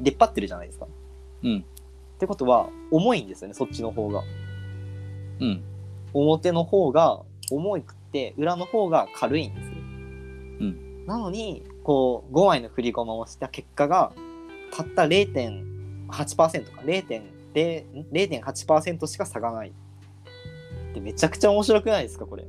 [0.00, 0.86] 出っ張ってるじゃないですか。
[1.44, 1.64] うん。
[2.16, 4.22] ってことは重いんですよねそっちの方が。
[5.40, 5.62] うん。
[6.14, 9.74] 表の方が重くって裏の方が軽いんですよ。
[10.66, 14.12] んなのにこう5枚の振り駒をした結果が
[14.70, 19.72] たった0.8%か0.0 0.8%しか差がない。
[20.94, 22.44] でめちゃくちゃ面白くないですかこれ。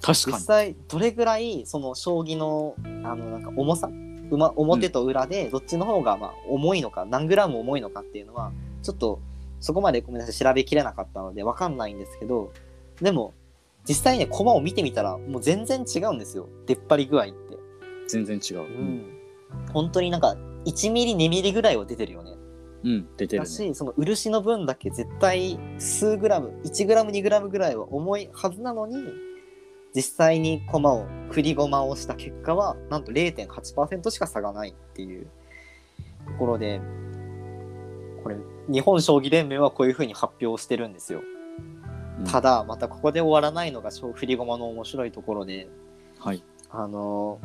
[0.00, 0.44] 実確かに。
[0.44, 3.88] 際どれぐらいその将棋のあのなんか重さ
[4.30, 9.20] うま表と裏でどっちの方がまあ重いのか、何グラム重いのかっていうのはちょっと
[9.60, 12.52] そこまでごめんなさい調べきれなかったので分かんないんですけど
[13.00, 13.34] でも
[13.88, 17.56] 実際ね駒を見てみたらもう全然違うんですよ出っ張り具合って。
[18.08, 18.66] 全然違う。
[19.72, 22.32] 本当になんか1ミリ2ミリぐらいは出てるよね。
[22.84, 23.08] うん。
[23.16, 23.50] 出てるだね。
[23.50, 28.96] しその漆の分だけ絶対数グラム1グラム2グラムぐらいは重いはずなのに
[29.94, 35.26] 実際に駒を振り駒をした結果はなんと0.8%しか差がないっていう
[36.26, 36.80] ところで
[38.26, 38.36] これ
[38.68, 41.20] 日本将棋連盟はこういうふうに発表してるんですよ。
[42.18, 45.68] うんただまたここで終わらないのが将振り駒の面白いところで
[46.18, 46.42] はい。
[46.70, 47.38] あの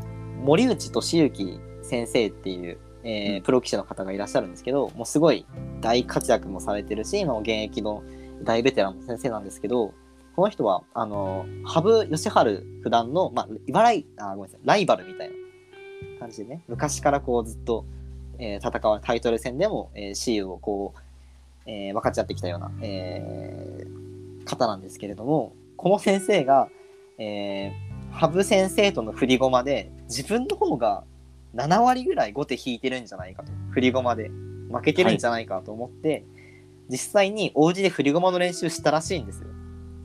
[0.44, 5.46] 森内俊之先生っていう、えーうんプロ棋士の方がいらっしゃるんですけどもうすごい
[5.82, 8.02] 大活躍もされてるし今も現役の
[8.44, 9.94] 大ベテランの先生なんですけど
[10.36, 15.36] この人はあの羽生善治九段の、まあ、茨いあごめんなさいライバルみたいな
[16.20, 17.86] 感じでね昔からこうずっと、
[18.42, 21.00] えー戦うタイトル戦でも、えー、シールをこう、
[21.68, 26.68] えー分かち合ってきたような、えー方なんですけれどもこの先生が、
[27.18, 31.06] えー羽生先生との振り駒で自分の方が
[31.56, 34.30] 7割ぐらい後手引いてるんじゃないかと振り駒で
[34.70, 36.26] 負けてるんじゃないかと思って、
[36.90, 39.48] 実際にお家で振り駒の練習したらしいんですよ。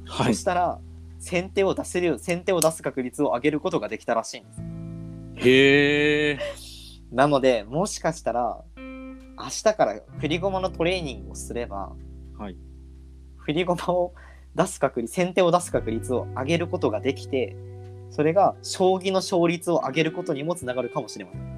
[0.07, 0.41] はいそ。
[0.41, 0.79] したら
[1.19, 4.61] 先手を出せる先手を出す確率を上げることができたらしいんです。
[5.49, 6.39] へえ。
[7.13, 11.93] なのでもしかしたら明日から振り駒のトレーニングをすれば
[12.39, 12.57] はい。
[13.37, 14.13] 振り駒を
[14.55, 17.57] 出す確率先手を出す確率を上げることができて
[18.11, 21.57] それが将棋の勝率を上げることにもつながるかもしれません。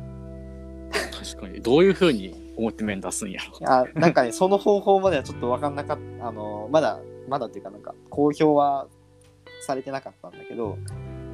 [1.34, 1.60] 確かに。
[1.60, 3.70] どういうふうに表面出すんやろ。
[3.70, 8.88] あなんかねその方法まではちょっと分かんなかったあのまだまだっていうかなんか公表は
[9.60, 10.78] されてなかったんだけど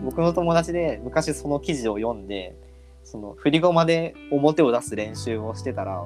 [0.04, 2.56] 僕の友達で昔その記事を読んで
[3.04, 6.04] その振り駒で表を出す練習をしてたら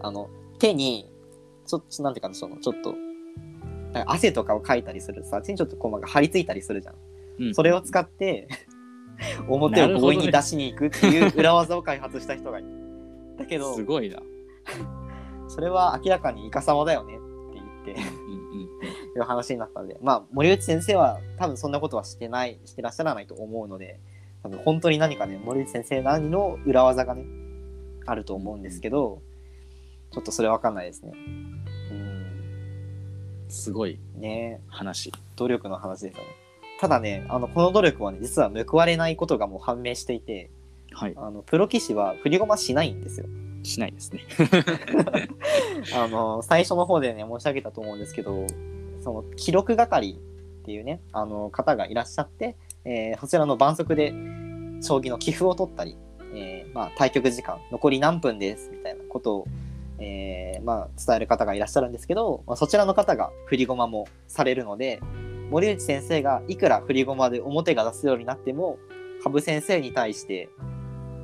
[0.00, 0.28] あの
[0.58, 1.10] 手に
[1.66, 2.94] ちょっとなんていうかなそのちょっと
[3.92, 6.94] なんか汗とかをかいたりするさ手にちょっと駒が張り付いたりするじゃん。
[7.38, 8.48] うんそれを使って
[9.48, 12.68] 表を強引に出しに行くっていう裏技を開発した人がいる。
[13.38, 14.20] だけどすごいな。
[15.48, 17.18] それは明らかにイカサマだよねっ
[17.52, 18.02] て言って。
[19.16, 24.00] いう話になったのでまあ森内先生は多分そんなことはしてないしてらっしゃらないと思うので
[24.44, 27.24] 多分本当に何かね森内先生なりの裏技がね
[28.04, 29.22] あると思うんですけど
[30.12, 31.12] ちょっとそれわかんないですね。
[31.90, 32.24] うん
[33.48, 35.12] すごいね話。
[35.36, 36.28] 努力の話ですよね。
[36.78, 40.50] ただねあのこの努力はね実は報われないことがもう判明していて
[40.92, 41.14] はい。
[41.16, 43.26] あのプロ棋士は振り駒しないんですよ。
[43.62, 44.26] しないですね。
[45.96, 48.46] あの最初の方でね申し上げたと思うんですけど
[49.00, 54.12] その記録係っていうねあの方がいらっしゃって、えーそちらの番則で
[54.80, 55.96] 将棋の棋譜を取ったり、
[56.34, 59.48] えーまあ、対局時間残り何分ですみたいなことを、
[59.98, 65.00] えーまあ、伝える方がいらっしゃるんですけど、まあ、そちらの方が振り駒もされるので
[65.50, 68.78] 森内先生がいくら振り駒で表が出すようになっても
[69.22, 70.48] 羽生先生に対して、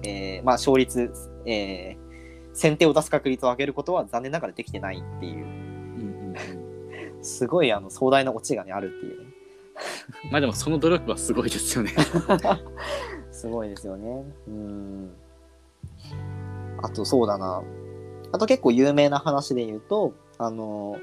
[0.05, 1.13] えーまあ、勝率、
[1.47, 2.11] えー
[2.53, 6.35] 先手を出す確率を上げることは残念ながらできてないっていううん
[7.17, 7.23] うん。
[7.23, 9.30] すごいあの壮大なオチがねあるっていうね
[10.31, 11.93] まあでもその努力はすごいですよね。
[13.31, 14.25] すごいですよね。
[14.49, 15.11] うん。
[16.83, 17.63] あとそうだな。
[18.33, 20.97] あと結構有名な話で言うとあの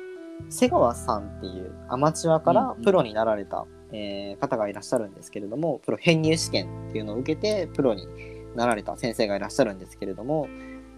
[0.50, 8.08] 瀬川さんっていうアマチュアからプロになられた、えー方がいらっしゃるんですけれどもプロ編入試験っていうのを受けてプロに
[8.56, 10.48] なられた先生がいらっしゃるんですけれども、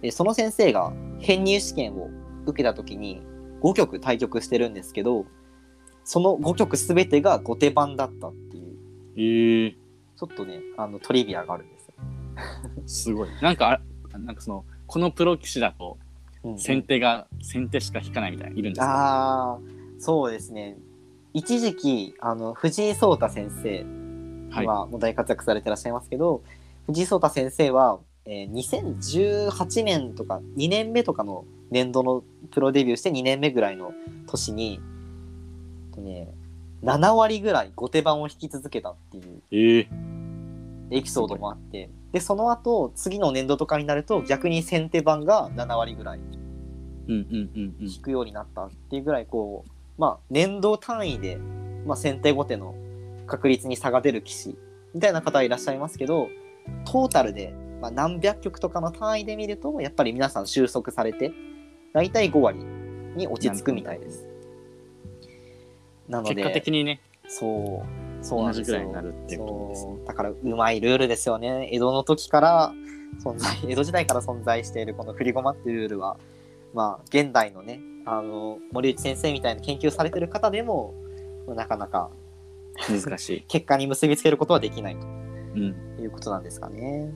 [0.01, 2.09] えーその先生が編入試験を
[2.45, 3.21] 受けた時に
[3.61, 5.25] 5局対局してるんですけど
[6.11, 9.71] その5局全てが後手番だったっていうへえ。
[10.17, 11.93] ちょっとねあのトリビアがあるんですよ。
[12.87, 13.29] すごい。
[13.43, 13.79] なんか
[14.11, 15.99] あ、なんかその、このプロ棋士だと
[16.43, 18.87] うんうん先手が、先手しか引かないみたいな、いるんですか？
[18.87, 19.59] ああ
[19.99, 20.77] そうですね
[21.35, 23.69] 一時期あの藤井聡太先生
[24.49, 26.41] はい今もう大活躍されてらっしゃいますけど、
[26.87, 33.91] 藤井聡太先生は、えー2018年とか2年目とかの年度のプロデビューして2年目ぐらいの
[34.25, 34.98] 年に、えっと
[35.99, 36.33] ね、
[36.83, 39.87] 7割ぐらい後手番を引き続けたっていうええ
[40.91, 41.89] エピソードもあって。
[42.11, 46.19] でその後次の年度とかになると逆に先手番が7割ぐらい
[47.07, 47.87] うんうんうんうん。
[47.87, 51.37] 引くようになったっていうぐらいこうまあ年度単位で、
[51.85, 52.73] まあ、先手後手の
[53.27, 54.57] 確率に差が出る棋士
[54.93, 56.29] みたいな方はいらっしゃいますけど
[56.85, 61.31] トータルで、まあ、何百局とかの単位で見るとやっぱり皆さん収束されて
[61.93, 62.59] 大体5割
[63.15, 64.28] に落ち着くみたいです。
[66.09, 66.99] なので結果的にね。
[67.27, 68.77] そうそうなん同ですよ。
[68.77, 70.05] じぐらいになるっていうことですね。
[70.05, 71.69] だからうまいルールですよね。
[71.71, 72.73] 江戸の時から
[73.23, 76.17] 存在 江戸時代から存在しているこの振り駒っていうルールは
[76.73, 80.93] まあ現代のねあの森内先生みたいな研究されてる方でも
[81.47, 82.09] なかなか
[82.89, 84.97] 難しい、 結果に結びつけることはできないう
[85.57, 87.11] ん、ということなんですかね。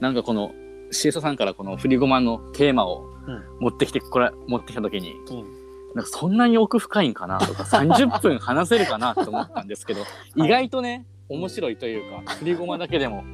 [0.00, 0.52] なんかこの
[0.90, 3.42] シエソさんからこの振り駒のテーマをうん。
[3.58, 5.55] 持ってきてこれ持ってきた時にうん
[5.96, 7.38] なんかそんなに奥深いんかな？
[7.38, 10.02] とか30分話せるかなって思ったんですけど、
[10.36, 13.24] 意外とね面白いというか振り駒だけでも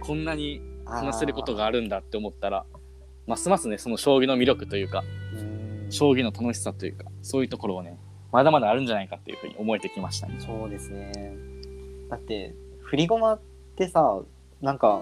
[0.00, 2.66] こんなに話せることがあるんだって思ったら
[3.26, 5.02] ますますねその将棋の魅力というか
[5.88, 7.98] 将棋の楽しさというかそういうところをね
[8.32, 10.36] まだまだあるんじゃないかっていうふうに思えてきましたね。
[10.40, 11.34] そうですね。
[12.10, 13.40] だって振り駒っ
[13.76, 14.20] てさ
[14.60, 15.00] なんか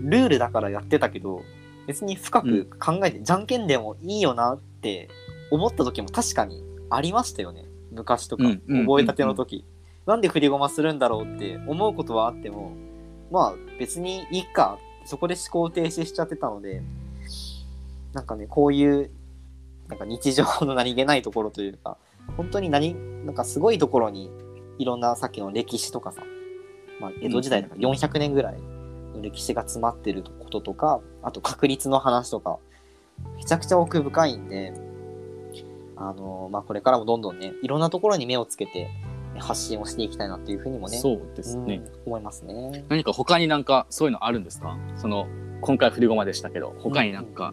[0.00, 1.42] ルールだからやってたけど
[1.88, 5.08] 別に深く考えて、じゃんけんでもいいよなって
[5.50, 7.66] 思った時も確かにありましたよね。
[7.92, 9.64] 昔とか、うんうん覚えたての時、
[10.06, 12.72] なんで振り駒するんだろうって思うことはあっても
[13.30, 16.82] まあ別にいいかそこで思考停止しちゃってたので
[18.12, 19.10] なんかねこういう
[19.88, 21.96] なんか日常の何気ないところというか
[22.36, 24.30] 本当に何なんかすごいところに
[24.78, 26.22] いろんなさっきの歴史とかさ、
[27.00, 28.60] まあ、江戸時代だから400年ぐらい
[29.14, 32.58] の歴史が詰まってることとかあと確率の話とか
[33.36, 34.72] めちゃくちゃ奥深いんで
[36.00, 38.88] あのまあこれからもどんどんねいろんなところに目をつけて
[39.38, 42.84] 発信をしていきたいなっていうふうにもねそうですね、うん思いますね。
[42.88, 44.76] 何か他になんかそういうのあるんですか？
[44.96, 45.28] その
[45.60, 47.52] 今回振り駒でしたけど他になんか、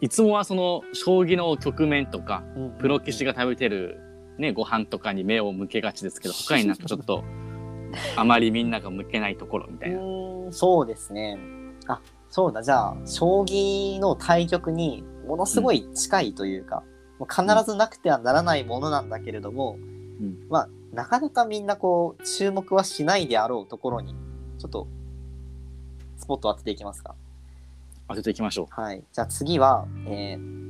[0.00, 2.42] いつもはその将棋の局面とか
[2.80, 4.00] プロ棋士が食べてる、
[4.36, 7.22] ね、ご飯とかに目を向けがちですけど他になんかちょっと
[8.16, 9.98] あまりみんなが向けないところみたいな。
[9.98, 11.38] うそうですね。
[11.86, 16.82] あそうだじゃあ将棋の対局にものすごい近いというか、
[17.18, 19.76] もう必ずなくてはならないものなんだけれども、
[20.20, 24.14] うんまあなかなかみんなこう注目はしないであろうところに
[24.58, 24.88] ちょっと
[26.16, 27.14] スポットを当てていきますか。
[28.08, 29.02] 当てていきましょはい。
[29.12, 30.68] じゃあ次は、えー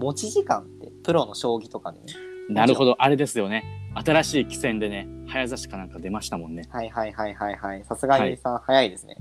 [0.00, 2.06] 持ち時間ってプロの将棋とかでね。
[2.48, 2.52] う。
[2.52, 3.64] なるほどあれですよね。
[3.94, 6.64] 新しい棋戦でね早指しかなんか出ましたもんね。
[6.70, 7.84] はいはいはいはいはい。
[7.84, 9.16] さすがにさん、早いですね。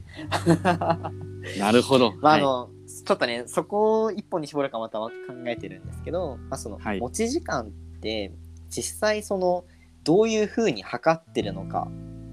[1.60, 2.14] なるほど。
[2.22, 5.12] まああはいの、ちょっとねそこを一本に絞るかまた考
[5.46, 8.34] えてるんですけど、まあ、その、はい持ち時間って
[8.70, 9.64] 実際その
[10.04, 11.88] どういうふうに測ってるのか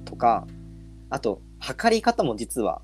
[0.05, 0.47] とか
[1.11, 2.81] あと測り方も実は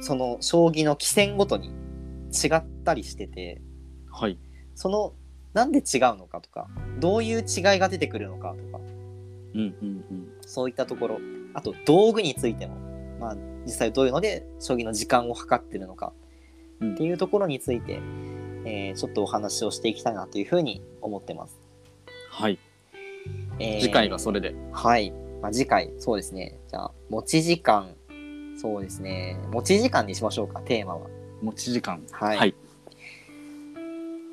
[0.00, 3.62] その将棋の棋戦ごとに違ったりしてて
[4.10, 4.38] はい。
[4.74, 5.14] その
[5.54, 5.84] なんで違う
[6.16, 6.68] のかとか
[7.00, 7.44] どういう違い
[7.78, 8.84] が出てくるのかとか
[9.54, 10.28] うんうんうん。
[10.42, 11.20] そういったところ
[11.54, 12.76] あと道具についても、
[13.18, 16.27] まあ、実際どういうので将棋の時間を測ってるのかうん
[16.84, 18.00] っていうところについて、
[18.64, 21.58] えーちょっとお話をしていきたいなというふうに思ってます。
[22.30, 22.58] はい。
[23.58, 24.54] えー次回がそれで。
[24.72, 25.12] はい、
[25.42, 27.94] まあ、次回そうですねじゃあ持ち時間
[28.56, 31.06] そうですね持ち時間にしましょうかテーマは。
[31.42, 32.02] 持ち時間。
[32.10, 32.54] はいはい。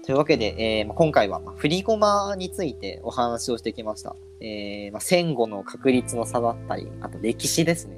[0.05, 4.15] というわけで、えーまあ、今回はまあ振り駒についてお話をしてきました。
[4.39, 7.97] えーまあ、戦後の確率の差だったりあと歴史ですね。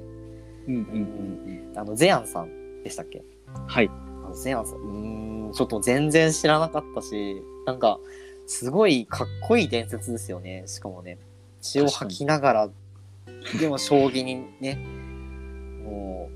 [0.68, 3.18] うんうんあのゼアンさんでしたっけ？
[3.18, 3.66] うん。
[3.66, 3.90] はい。
[4.38, 7.98] あのゼアンさんうーんちょっと全然知らなかったしなんか
[8.46, 11.18] すごいかっこいい伝説ですよねしかもね。
[11.60, 12.70] 血を吐きながら
[13.58, 14.76] でも将棋にね
[15.84, 16.30] も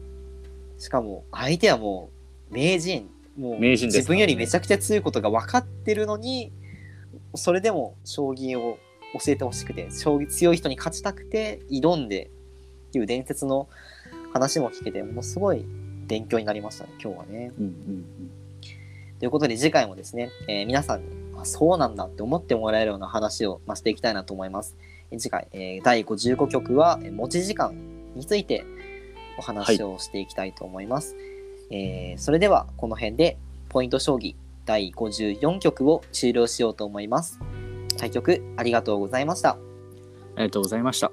[0.78, 2.10] うしかも相手はも
[2.50, 3.08] う名人。
[3.38, 6.52] もう自分よりめちゃくちゃ強いことが分かってるのに
[7.34, 8.78] それでも将棋を
[9.14, 12.30] 教えてほしくて将棋強い人に勝ちたくて挑んで
[12.88, 13.70] っていう伝説の
[14.34, 15.64] 話も聞けてものすごい
[16.06, 17.52] 勉強になりましたね今日はね。
[17.58, 18.04] うんうん
[19.22, 21.06] ということで次回もですね、えー皆さんに
[21.38, 24.76] あそうなんだって思ってもらえるような話を、まあ、していきたいなと思います。
[25.12, 27.72] えー次回、えー第55曲は、えー持ち時間
[28.16, 28.64] について
[29.38, 31.14] お話をしていきたいと思います。
[31.70, 33.38] えーそれではこの辺で
[33.68, 34.34] ポイント将棋
[34.66, 37.38] 第54曲を終了しようと思います。
[37.96, 39.50] 対局ありがとうございました。
[39.50, 39.58] あ
[40.38, 41.12] りがとうございました。